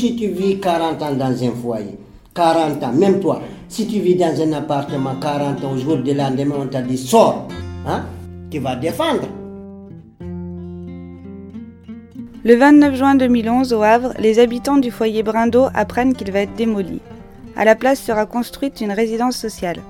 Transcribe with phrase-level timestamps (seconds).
[0.00, 1.98] Si tu vis 40 ans dans un foyer,
[2.34, 6.12] 40 ans, même toi, si tu vis dans un appartement 40 ans, au jour de
[6.12, 7.46] lendemain, on t'a dit sors,
[7.86, 8.06] hein,
[8.50, 9.28] tu vas défendre.
[12.42, 16.54] Le 29 juin 2011, au Havre, les habitants du foyer Brindo apprennent qu'il va être
[16.54, 17.00] démoli.
[17.54, 19.82] À la place sera construite une résidence sociale.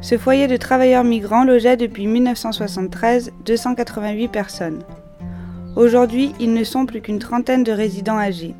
[0.00, 4.82] Ce foyer de travailleurs migrants logeait depuis 1973 288 personnes.
[5.76, 8.56] Aujourd'hui, ils ne sont plus qu'une trentaine de résidents âgés.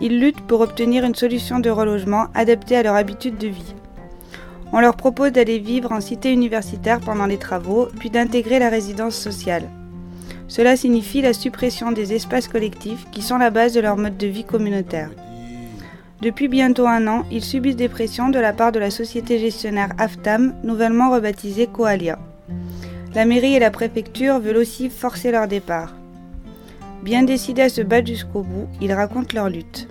[0.00, 3.74] Ils luttent pour obtenir une solution de relogement adaptée à leur habitude de vie.
[4.72, 9.16] On leur propose d'aller vivre en cité universitaire pendant les travaux, puis d'intégrer la résidence
[9.16, 9.68] sociale.
[10.46, 14.26] Cela signifie la suppression des espaces collectifs qui sont la base de leur mode de
[14.26, 15.10] vie communautaire.
[16.22, 19.92] Depuis bientôt un an, ils subissent des pressions de la part de la société gestionnaire
[19.98, 22.18] AFTAM, nouvellement rebaptisée Coalia.
[23.14, 25.97] La mairie et la préfecture veulent aussi forcer leur départ.
[27.02, 29.88] Bien décidés à se battre jusqu'au bout, ils racontent leur lutte.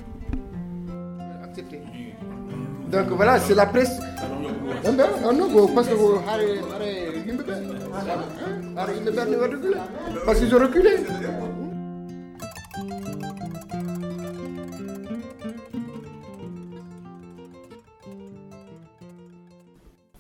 [2.91, 3.99] Donc voilà, c'est la presse.
[10.25, 10.89] Parce qu'ils ont reculé.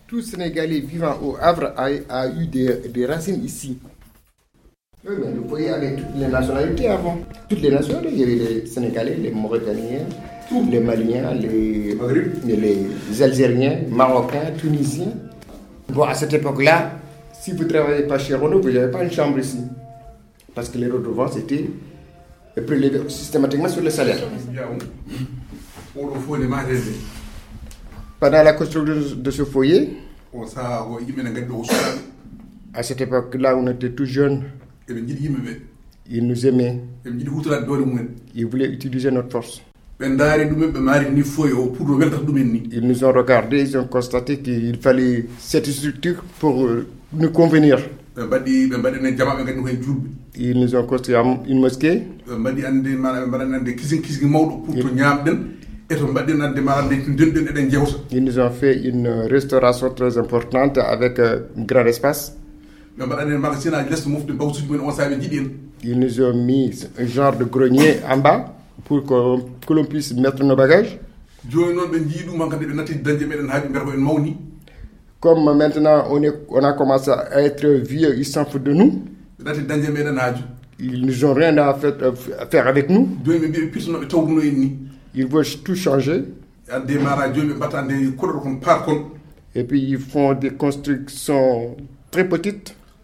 [0.07, 3.77] Tout Sénégalais vivant au Havre a, eu des, racines ici.
[5.09, 7.17] Oui, mais le foyer avait toutes les nationalités avant.
[7.47, 8.13] Toutes les nationalités.
[8.13, 10.05] Il y avait les Sénégalais, les Mauritaniens,
[10.69, 11.95] les Maliens, les,
[12.45, 15.13] les Algériens, Marocains, Tunisiens.
[15.87, 16.91] Bon, à cette époque-là,
[17.31, 19.59] si vous ne travaillez pas chez Renault, vous n'avez pas une chambre ici.
[20.53, 21.69] Parce que les redevances étaient
[22.65, 24.17] prélevées systématiquement sur le salaire.
[28.19, 29.99] Pendant la construction de ce foyer,
[32.73, 34.43] à cette époque-là, on était tout jeunes.
[34.89, 36.79] Ils nous aimaient.
[38.35, 39.61] Ils voulaient utiliser notre force.
[39.99, 40.15] Ils
[42.83, 46.67] nous ont regardé, ils ont constaté qu'il fallait cette structure pour
[47.13, 47.79] nous convenir.
[50.39, 51.15] Ils nous ont construit
[51.47, 52.03] une mosquée.
[58.11, 62.37] Ils nous ont fait une restauration très importante avec un grand espace.
[65.83, 70.13] Ils nous ont mis un genre de grenier en bas pour que, que l'on puisse
[70.13, 70.99] mettre nos bagages.
[75.19, 79.03] Comme maintenant on, est, on a commencé à être vieux, ils s'en foutent de nous.
[80.79, 81.95] Ils n'ont rien à faire,
[82.39, 83.17] à faire avec nous.
[85.15, 86.23] Ils veulent tout changer.
[89.55, 91.75] Et puis ils font des constructions
[92.11, 92.75] très petites.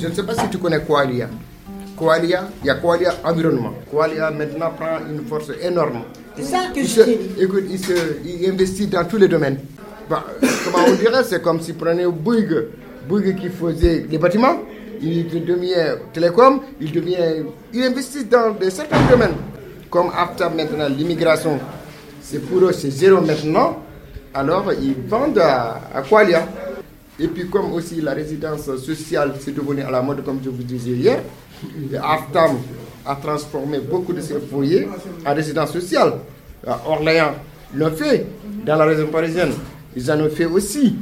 [0.00, 1.28] Je ne sais pas si tu connais Koalia.
[1.96, 3.72] Koalia, il y a Koalia Environnement.
[3.90, 6.02] Koalia maintenant prend une force énorme.
[6.36, 7.92] C'est ça que Il, je se, écoute, il, se,
[8.24, 9.58] il investit dans tous les domaines.
[10.08, 10.24] Bah,
[10.64, 12.66] comment on dirait C'est comme si prenait Bouygues,
[13.08, 14.58] Bouygues qui faisait les bâtiments,
[15.02, 17.16] il devient télécom, il devient.
[17.74, 19.34] Il investit dans de certains domaines.
[19.90, 21.58] Comme AFTA maintenant, l'immigration,
[22.22, 23.82] c'est pour eux, c'est zéro maintenant.
[24.32, 26.46] Alors ils vendent à, à Qualia.
[27.20, 30.62] Et puis comme aussi la résidence sociale c'est devenu à la mode, comme je vous
[30.62, 31.20] disais hier,
[32.00, 32.58] AFTAM
[33.04, 34.86] a transformé beaucoup de ces foyers
[35.26, 36.14] en résidence sociale.
[36.66, 37.34] À Orléans
[37.74, 38.26] l'ont fait,
[38.64, 39.50] dans la région parisienne,
[39.96, 40.96] ils en ont fait aussi.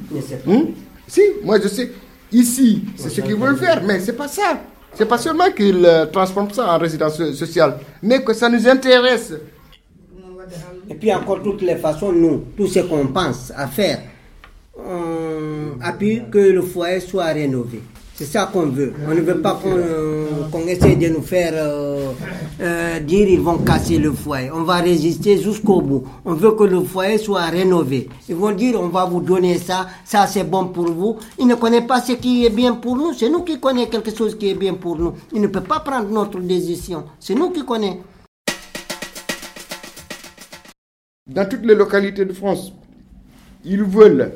[0.47, 0.61] Hmm?
[1.07, 1.93] Si, moi je sais,
[2.33, 4.61] ici, c'est ce qu'ils veulent faire, mais c'est pas ça.
[4.95, 8.67] C'est pas seulement qu'ils euh, transforment ça en résidence so- sociale, mais que ça nous
[8.67, 9.35] intéresse.
[10.89, 14.01] Et puis encore toutes les façons, nous, tout ce qu'on pense à faire,
[14.79, 17.81] on appuie que le foyer soit rénové.
[18.15, 18.95] C'est ça qu'on veut.
[19.07, 22.13] On ne veut pas qu'on qu'on essaie de nous faire euh,
[22.63, 24.51] euh, dire ils vont casser le foyer.
[24.51, 26.05] On va résister jusqu'au bout.
[26.25, 28.09] On veut que le foyer soit rénové.
[28.27, 31.19] Ils vont dire on va vous donner ça, ça c'est bon pour vous.
[31.39, 33.13] Ils ne connaissent pas ce qui est bien pour nous.
[33.13, 35.13] C'est nous qui connaissons quelque chose qui est bien pour nous.
[35.35, 37.05] Ils ne peuvent pas prendre notre décision.
[37.21, 37.99] C'est nous qui connaissons.
[41.27, 42.73] Dans toutes les localités de France,
[43.63, 44.33] ils veulent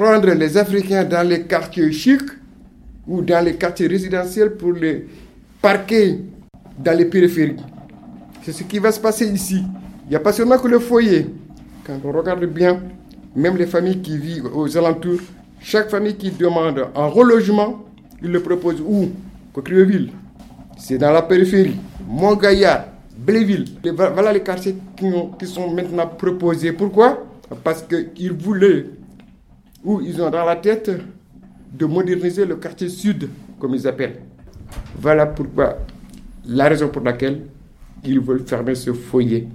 [0.00, 2.30] prendre les Africains dans les quartiers chics
[3.06, 5.06] ou dans les quartiers résidentiels pour les
[5.60, 6.20] parquer
[6.78, 7.56] dans les périphéries.
[8.42, 9.62] C'est ce qui va se passer ici.
[10.06, 11.26] Il n'y a pas seulement que le foyer.
[11.86, 12.80] Quand on regarde bien,
[13.36, 15.20] même les familles qui vivent aux alentours,
[15.60, 17.84] chaque famille qui demande un relogement,
[18.22, 19.10] il le propose où?
[19.52, 20.12] Coquilleville.
[20.78, 21.76] C'est dans la périphérie.
[22.08, 22.86] Montgaillard,
[23.18, 23.66] Bléville.
[23.84, 24.76] Voilà les quartiers
[25.38, 26.72] qui sont maintenant proposés.
[26.72, 27.22] Pourquoi?
[27.62, 28.86] Parce qu'ils voulaient,
[29.84, 30.90] ou ils ont dans la tête,
[31.72, 33.28] de moderniser le quartier sud,
[33.58, 34.20] comme ils appellent.
[34.98, 35.78] Voilà pourquoi,
[36.46, 37.42] la raison pour laquelle
[38.04, 39.48] ils veulent fermer ce foyer.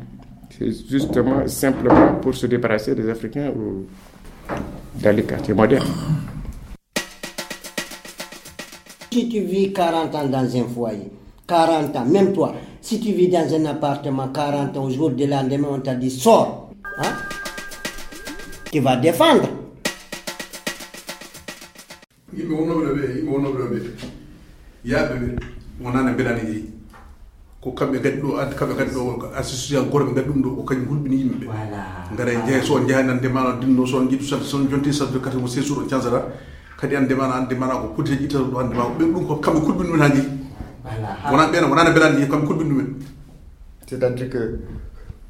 [0.58, 3.52] C'est justement simplement pour se débarrasser des Africains
[4.96, 5.88] dans les quartiers modernes.
[9.12, 11.12] Si tu vis 40 ans dans un foyer,
[11.48, 15.26] 40 ans, même toi, si tu vis dans un appartement 40 ans, au jour de
[15.26, 16.70] lendemain, on t'a dit sors,
[17.00, 17.14] hein,
[18.72, 19.45] tu vas défendre.
[24.86, 25.36] Yaaɓe ɓe
[25.82, 26.70] wonano mbeɗani jeeyi
[27.62, 29.02] ko kamɓe gadi ɗo adde kamɓe gadi ɗo
[29.36, 32.88] association goto ɓe gadi ɗum ɗo ko kañum hulɓini yimɓe ɓe gara jeeya so on
[32.88, 35.88] jehani ande mana dinno so on jiiɗu sat son jonti satde kati mo séjour o
[35.90, 36.22] cansata
[36.78, 39.60] kadi ande mana ande mana ko kudde ƴittata ɗo ande ma ɓe ɗum ko kamɓe
[39.66, 40.30] kulɓini ɗumen ha jeeyi
[41.32, 42.88] wona ɓen wonano mbeɗani jeeyi kamɓe kulɓini ɗumen
[43.88, 44.60] c'est à dire que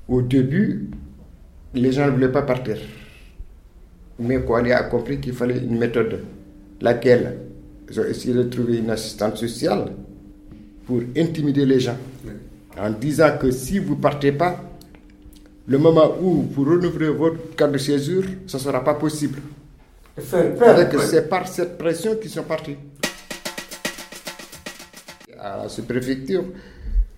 [0.08, 0.90] au début
[1.76, 2.78] les gens ne voulaient pas partir.
[4.18, 6.22] Mais quoi il a compris qu'il fallait une méthode
[6.82, 7.45] laquelle?
[7.90, 9.92] Ils ont essayé de trouver une assistante sociale
[10.86, 11.98] pour intimider les gens
[12.78, 14.60] en disant que si vous ne partez pas,
[15.68, 19.40] le moment où vous renouvelez votre carte de séjour, ce ne sera pas possible.
[20.20, 22.76] C'est par cette pression qu'ils sont partis.
[25.40, 26.44] À la sous-préfecture,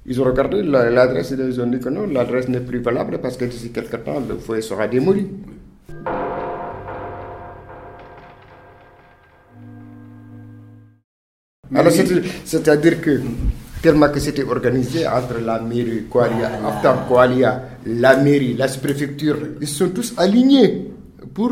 [0.06, 3.36] ils ont regardé l'adresse et ils ont dit que non, l'adresse n'est plus valable parce
[3.38, 5.28] que d'ici quelques temps, le foyer sera démoli.
[11.76, 11.92] Alors,
[12.46, 13.20] c'est-à-dire que
[13.82, 19.68] tellement que c'était organisé entre la mairie, Koalia, Aftar Koalia, la mairie, la préfecture, ils
[19.68, 20.88] sont tous alignés
[21.34, 21.52] pour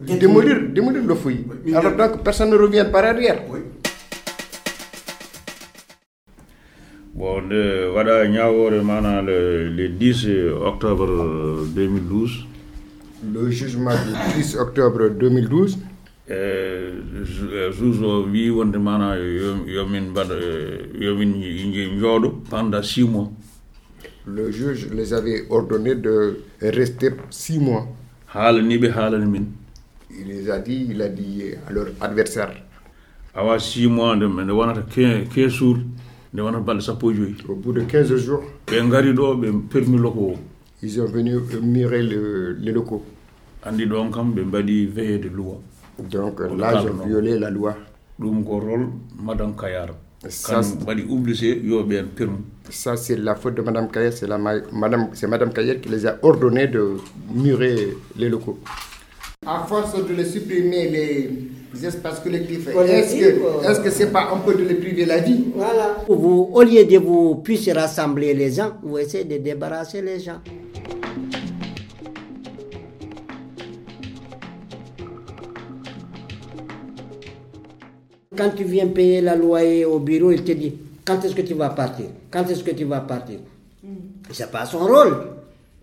[0.00, 1.44] démolir, démolir le foyer.
[1.74, 3.42] Alors donc personne ne revient par arrière.
[7.14, 10.26] Bon, le, voilà, le, le 10
[10.64, 12.46] octobre 2012.
[13.34, 15.78] Le jugement du 10 octobre 2012
[16.28, 20.34] juge o wi wonde mana yomin mbaɗa
[21.00, 21.32] yomin
[22.00, 23.30] jooɗo pendant six mois.
[24.26, 27.86] Le juge les avait ordonné de rester six mois.
[28.32, 29.44] Haalaniɓe haalani min.
[30.10, 32.52] Il les a dit il a dit à leur adversaire.
[33.34, 35.78] Awa six mois nde nde wonata quinze jours
[36.32, 39.48] nde wonata balɗe sappo e joyyi au bout de quinze jours ɓe ngari ɗo ɓe
[39.70, 40.20] permis loko.
[40.20, 40.36] o
[40.84, 43.04] ils sont venus murer le, les locaux.
[43.64, 45.60] Andi ɗon kam ɓe mbaɗi veillé de loi
[45.98, 47.74] donc là, j'ai violé la loi.
[49.18, 49.88] Madame Kayar.
[50.28, 50.62] Ça,
[52.70, 54.12] ça c'est la faute de Madame Kayar.
[54.12, 56.96] C'est Madame, Madame Kayar qui les a ordonné de
[57.34, 58.58] murer les locaux.
[59.44, 64.54] À force de les supprimer les espaces collectifs, est-ce que c'est -ce pas un peu
[64.54, 65.46] de les priver la vie?
[65.56, 65.96] Voilà.
[66.08, 70.40] Vous, au lieu de vous puissiez rassembler les gens, vous essayez de débarrasser les gens.
[78.42, 81.54] Quand tu viens payer la loyer au bureau, il te dit quand est-ce que tu
[81.54, 82.06] vas partir?
[82.28, 83.38] Quand est-ce que tu vas partir?
[83.84, 83.88] Mm.
[84.32, 85.16] C'est pas son rôle.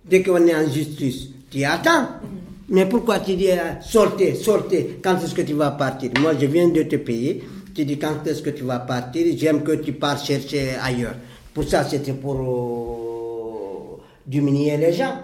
[0.04, 2.02] Dès qu'on est en justice, tu attends.
[2.02, 2.28] Mm.
[2.72, 6.12] Mais pourquoi tu dis euh, sortez, sortez, quand est-ce que tu vas partir?
[6.20, 7.42] Moi, je viens de te payer.
[7.74, 9.26] Tu dis quand est-ce que tu vas partir?
[9.38, 11.16] J'aime que tu pars chercher ailleurs.
[11.54, 15.16] Pour ça, c'était pour euh, diminuer les gens.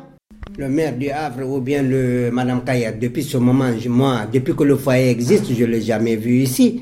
[0.57, 4.63] Le maire du Havre ou bien le Madame Kaya, depuis ce moment, moi, depuis que
[4.63, 6.81] le foyer existe, je ne l'ai jamais vu ici.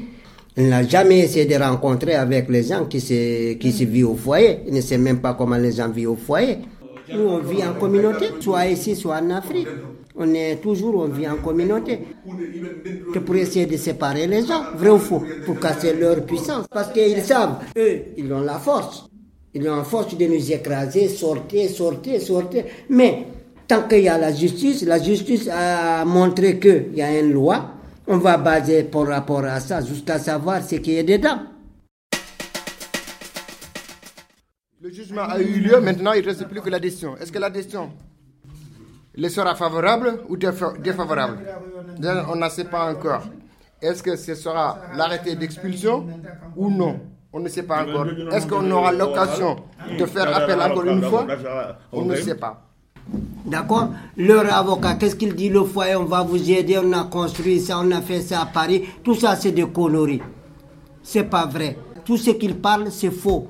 [0.55, 4.15] Il n'a jamais essayé de rencontrer avec les gens qui se, qui se vivent au
[4.15, 4.59] foyer.
[4.67, 6.59] Il ne sait même pas comment les gens vivent au foyer.
[7.11, 9.67] Nous, on vit en communauté, soit ici, soit en Afrique.
[10.15, 11.99] On est toujours, on vit en communauté.
[13.11, 16.67] Que pour essayer de séparer les gens, vrai ou faux, pour casser leur puissance.
[16.71, 19.09] Parce qu'ils savent, eux, ils ont la force.
[19.55, 22.63] Ils ont la force de nous écraser, sortir, sortir, sortir.
[22.89, 23.25] Mais
[23.67, 27.71] tant qu'il y a la justice, la justice a montré qu'il y a une loi
[28.07, 31.39] on va baser par rapport à ça jusqu'à savoir ce qui est dedans.
[34.81, 37.15] Le jugement a eu lieu, maintenant il ne reste plus que la décision.
[37.17, 37.91] Est-ce que la décision
[39.29, 41.37] sera favorable ou défavorable?
[42.29, 43.23] On ne sait pas encore.
[43.81, 46.05] Est-ce que ce sera l'arrêté d'expulsion
[46.55, 46.99] ou non?
[47.31, 48.07] On ne sait pas encore.
[48.31, 49.55] Est-ce qu'on aura l'occasion
[49.97, 51.27] de faire appel encore une fois?
[51.91, 52.72] On ne sait pas.
[53.45, 57.59] D'accord Leur avocat, qu'est-ce qu'il dit Le foyer, on va vous aider, on a construit
[57.59, 58.83] ça, on a fait ça à Paris.
[59.03, 60.21] Tout ça, c'est des conneries.
[61.01, 61.77] C'est pas vrai.
[62.05, 63.47] Tout ce qu'ils parlent, c'est faux.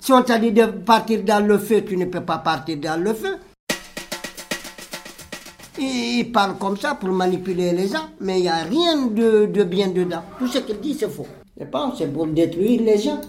[0.00, 3.02] Si on t'a dit de partir dans le feu, tu ne peux pas partir dans
[3.02, 3.36] le feu.
[5.78, 9.88] Ils parlent comme ça pour manipuler les gens, mais il n'y a rien de, bien
[9.88, 10.22] dedans.
[10.38, 11.26] Tout ce qu'ils disent, c'est faux.
[11.70, 13.20] Pense c'est pour détruire les gens.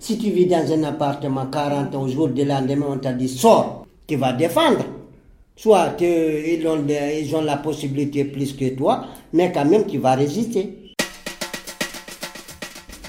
[0.00, 3.28] Si tu vis dans un appartement 40 ans, au jour de lendemain, on t'a dit
[3.28, 4.84] sors, tu vas défendre.
[5.56, 10.14] Soit ils, ont, ils ont la possibilité plus que toi, mais quand même tu vas
[10.14, 10.94] résister.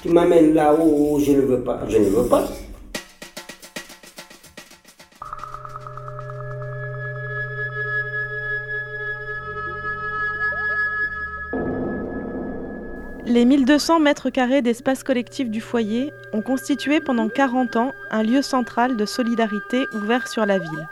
[0.01, 1.81] Tu m'amènes là où je ne veux pas.
[1.87, 2.47] Je ne veux pas.
[13.29, 18.41] Les 1200 mètres carrés d'espace collectif du foyer ont constitué pendant 40 ans un lieu
[18.41, 20.89] central de solidarité ouvert sur la ville.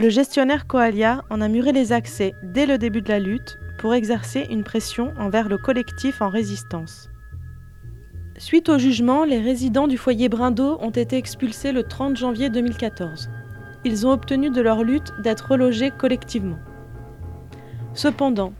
[0.00, 3.94] Le gestionnaire Coalia en a muré les accès dès le début de la lutte pour
[3.94, 7.10] exercer une pression envers le collectif en résistance.
[8.36, 13.30] Suite au jugement, les résidents du foyer Brindo ont été expulsés le 30 janvier 2014.
[13.84, 16.58] Ils ont obtenu de leur lutte d'être relogés collectivement.
[17.94, 18.52] Cependant,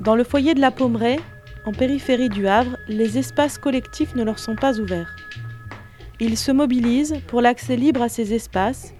[0.00, 1.20] dans le foyer de la Pommeraye,
[1.66, 5.16] en périphérie du Havre, les espaces collectifs ne leur sont pas ouverts.
[6.20, 8.94] Ils se mobilisent pour l'accès libre à ces espaces,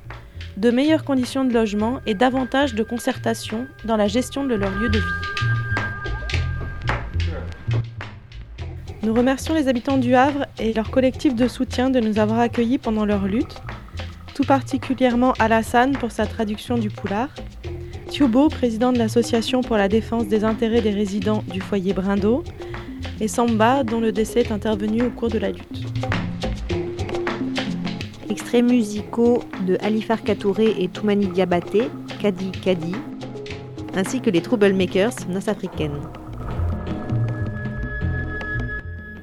[0.56, 4.88] de meilleures conditions de logement et davantage de concertation dans la gestion de leur lieu
[4.88, 5.04] de vie.
[9.02, 12.78] Nous remercions les habitants du Havre et leur collectif de soutien de nous avoir accueillis
[12.78, 13.60] pendant leur lutte,
[14.34, 17.28] tout particulièrement Alassane pour sa traduction du poulard,
[18.14, 22.44] Thioubo, président de l'Association pour la défense des intérêts des résidents du foyer Brindo,
[23.20, 25.82] et Samba, dont le décès est intervenu au cours de la lutte.
[28.30, 31.88] Extraits musicaux de Alifar Katouré et Toumani Diabaté,
[32.22, 32.94] Kadi Kadi,
[33.96, 35.98] ainsi que les Troublemakers nord-africaines.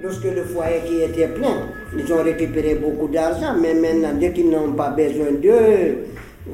[0.03, 4.49] Lorsque le foyer qui était plein, ils ont récupéré beaucoup d'argent, mais maintenant, dès qu'ils
[4.49, 6.07] n'ont pas besoin d'eux,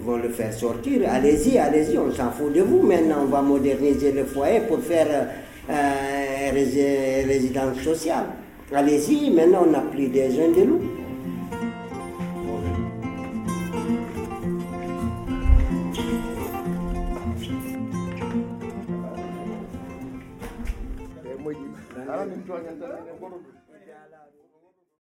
[0.04, 1.02] vont le faire sortir.
[1.10, 2.82] Allez-y, allez-y, on s'en fout de vous.
[2.82, 5.30] Maintenant, on va moderniser le foyer pour faire
[5.70, 6.52] euh,
[7.28, 8.26] résidence sociale.
[8.74, 10.82] Allez-y, maintenant, on n'a plus besoin de nous.